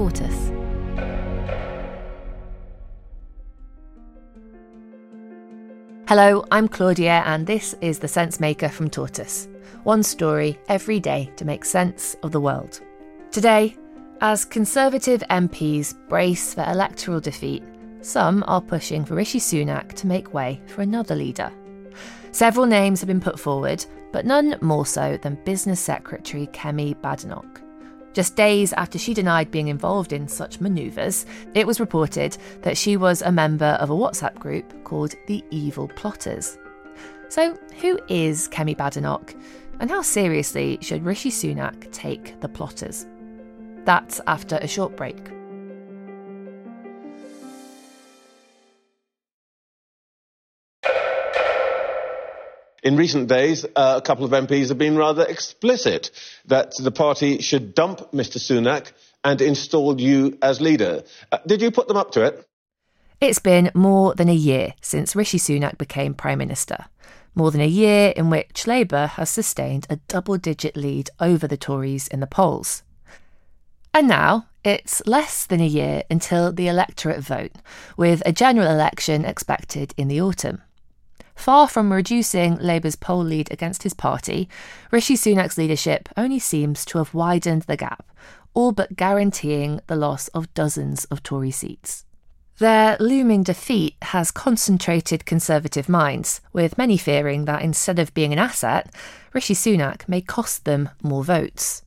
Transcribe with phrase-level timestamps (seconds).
[0.00, 0.50] Tortoise.
[6.08, 9.46] Hello, I'm Claudia, and this is The Sensemaker from Tortoise.
[9.82, 12.80] One story every day to make sense of the world.
[13.30, 13.76] Today,
[14.22, 17.62] as Conservative MPs brace for electoral defeat,
[18.00, 21.52] some are pushing for Rishi Sunak to make way for another leader.
[22.32, 27.60] Several names have been put forward, but none more so than Business Secretary Kemi Badenoch.
[28.12, 32.96] Just days after she denied being involved in such manoeuvres, it was reported that she
[32.96, 36.58] was a member of a WhatsApp group called the Evil Plotters.
[37.28, 39.34] So, who is Kemi Badenoch,
[39.78, 43.06] and how seriously should Rishi Sunak take the plotters?
[43.84, 45.16] That's after a short break.
[52.82, 56.10] In recent days, uh, a couple of MPs have been rather explicit
[56.46, 58.38] that the party should dump Mr.
[58.38, 61.02] Sunak and install you as leader.
[61.30, 62.46] Uh, did you put them up to it?
[63.20, 66.86] It's been more than a year since Rishi Sunak became Prime Minister.
[67.34, 71.58] More than a year in which Labour has sustained a double digit lead over the
[71.58, 72.82] Tories in the polls.
[73.92, 77.52] And now it's less than a year until the electorate vote,
[77.96, 80.62] with a general election expected in the autumn.
[81.40, 84.46] Far from reducing Labour's poll lead against his party,
[84.90, 88.04] Rishi Sunak's leadership only seems to have widened the gap,
[88.52, 92.04] all but guaranteeing the loss of dozens of Tory seats.
[92.58, 98.38] Their looming defeat has concentrated Conservative minds, with many fearing that instead of being an
[98.38, 98.94] asset,
[99.32, 101.84] Rishi Sunak may cost them more votes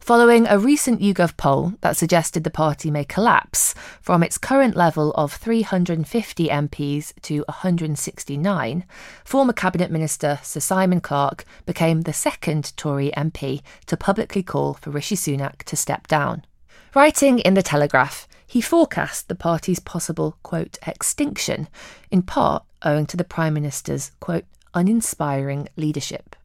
[0.00, 5.12] following a recent YouGov poll that suggested the party may collapse from its current level
[5.12, 8.84] of 350 MPs to 169,
[9.24, 14.90] former Cabinet Minister Sir Simon Clarke became the second Tory MP to publicly call for
[14.90, 16.44] Rishi Sunak to step down.
[16.94, 21.68] Writing in The Telegraph, he forecast the party's possible, quote, extinction,
[22.10, 26.36] in part owing to the Prime Minister's, quote, uninspiring leadership.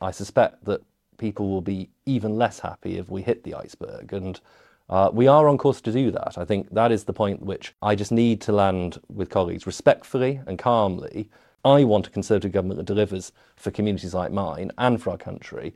[0.00, 0.82] I suspect that
[1.18, 4.12] people will be even less happy if we hit the iceberg.
[4.12, 4.40] And
[4.88, 6.38] uh, we are on course to do that.
[6.38, 10.40] I think that is the point which I just need to land with colleagues respectfully
[10.46, 11.28] and calmly.
[11.64, 15.74] I want a Conservative government that delivers for communities like mine and for our country.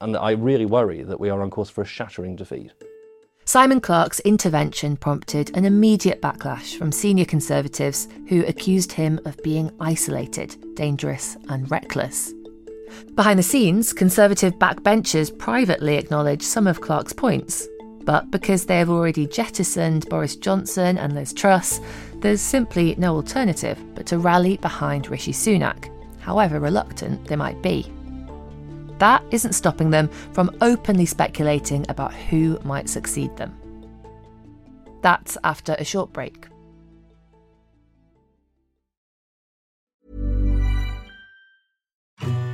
[0.00, 2.72] And I really worry that we are on course for a shattering defeat.
[3.44, 9.72] Simon Clarke's intervention prompted an immediate backlash from senior Conservatives who accused him of being
[9.80, 12.32] isolated, dangerous, and reckless.
[13.14, 17.68] Behind the scenes, Conservative backbenchers privately acknowledge some of Clarke's points.
[18.04, 21.80] But because they have already jettisoned Boris Johnson and Liz Truss,
[22.16, 25.90] there's simply no alternative but to rally behind Rishi Sunak,
[26.20, 27.90] however reluctant they might be.
[28.98, 33.56] That isn't stopping them from openly speculating about who might succeed them.
[35.00, 36.49] That's after a short break.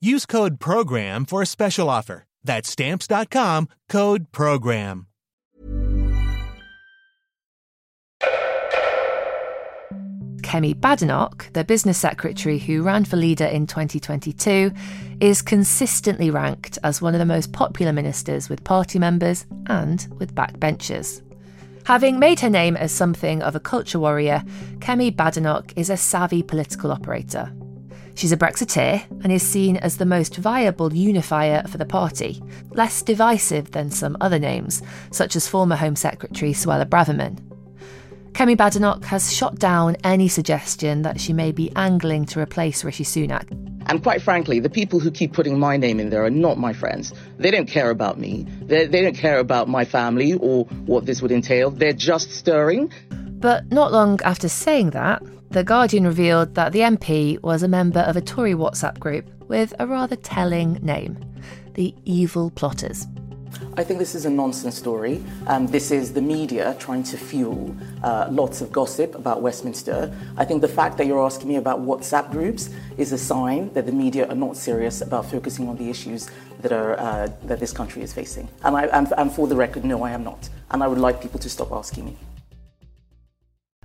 [0.00, 2.24] Use code PROGRAM for a special offer.
[2.44, 5.06] That's stamps.com code PROGRAM.
[10.42, 14.72] Kemi Badenoch, the business secretary who ran for leader in 2022,
[15.20, 20.34] is consistently ranked as one of the most popular ministers with party members and with
[20.34, 21.22] backbenchers.
[21.84, 24.42] Having made her name as something of a culture warrior,
[24.78, 27.52] Kemi Badenoch is a savvy political operator
[28.18, 33.00] She's a Brexiteer and is seen as the most viable unifier for the party, less
[33.00, 34.82] divisive than some other names,
[35.12, 37.38] such as former Home Secretary Suella Braverman.
[38.32, 43.04] Kemi Badenoch has shot down any suggestion that she may be angling to replace Rishi
[43.04, 43.46] Sunak.
[43.86, 46.72] And quite frankly, the people who keep putting my name in there are not my
[46.72, 47.14] friends.
[47.38, 48.48] They don't care about me.
[48.62, 51.70] They, they don't care about my family or what this would entail.
[51.70, 52.92] They're just stirring.
[53.10, 58.00] But not long after saying that, The Guardian revealed that the MP was a member
[58.00, 61.18] of a Tory WhatsApp group with a rather telling name
[61.72, 63.06] the Evil Plotters.
[63.78, 65.24] I think this is a nonsense story.
[65.46, 70.14] Um, this is the media trying to fuel uh, lots of gossip about Westminster.
[70.36, 72.68] I think the fact that you're asking me about WhatsApp groups
[72.98, 76.28] is a sign that the media are not serious about focusing on the issues
[76.60, 78.48] that are uh, that this country is facing.
[78.64, 80.50] And, I, and, and for the record, no, I am not.
[80.70, 82.16] And I would like people to stop asking me.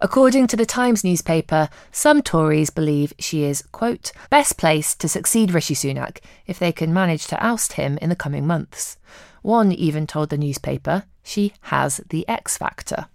[0.04, 5.54] According to the Times newspaper, some Tories believe she is, quote, best placed to succeed
[5.54, 8.98] Rishi Sunak if they can manage to oust him in the coming months.
[9.44, 13.06] One even told the newspaper she has the X factor.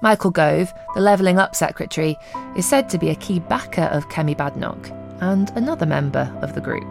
[0.00, 2.16] Michael Gove, the Levelling Up secretary,
[2.56, 6.60] is said to be a key backer of Kemi Badenoch and another member of the
[6.60, 6.86] group.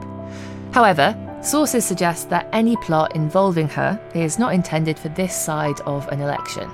[0.74, 6.08] However, sources suggest that any plot involving her is not intended for this side of
[6.10, 6.70] an election.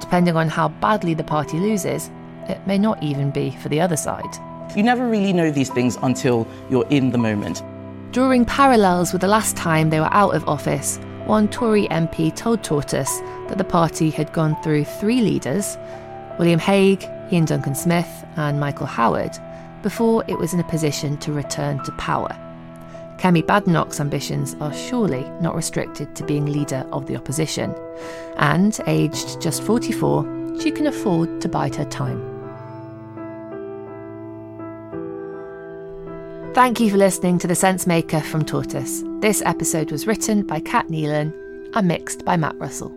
[0.00, 2.10] Depending on how badly the party loses,
[2.48, 4.36] it may not even be for the other side.
[4.76, 7.62] You never really know these things until you're in the moment.
[8.12, 12.64] Drawing parallels with the last time they were out of office, one Tory MP told
[12.64, 15.76] Tortoise that the party had gone through three leaders
[16.38, 19.36] William Hague, Iain Duncan Smith, and Michael Howard
[19.82, 22.36] before it was in a position to return to power.
[23.20, 27.74] Kemi Badenoch's ambitions are surely not restricted to being leader of the opposition.
[28.38, 32.18] And, aged just 44, she can afford to bide her time.
[36.54, 39.04] Thank you for listening to The Sensemaker from Tortoise.
[39.20, 41.34] This episode was written by Kat Neelan
[41.74, 42.90] and mixed by Matt Russell.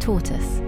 [0.00, 0.67] Tortoise.